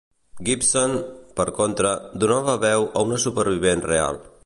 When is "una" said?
3.11-3.25